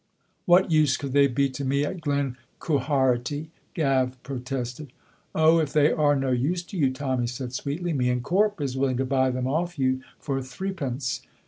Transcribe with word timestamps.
"What 0.45 0.71
use 0.71 0.97
could 0.97 1.13
they 1.13 1.27
be 1.27 1.47
to 1.51 1.63
me 1.63 1.85
at 1.85 2.01
Glen 2.01 2.35
Quharity?" 2.59 3.51
Gav 3.75 4.17
protested. 4.23 4.93
"Oh, 5.35 5.59
if 5.59 5.73
they 5.73 5.91
are 5.91 6.15
no 6.15 6.31
use 6.31 6.63
to 6.63 6.75
you," 6.75 6.91
Tommy 6.91 7.27
said 7.27 7.53
sweetly, 7.53 7.93
"me 7.93 8.09
and 8.09 8.23
Corp 8.23 8.59
is 8.59 8.75
willing 8.75 8.97
to 8.97 9.05
buy 9.05 9.29
them 9.29 9.45
off 9.45 9.77
you 9.77 10.01
for 10.17 10.41
threepence." 10.41 11.21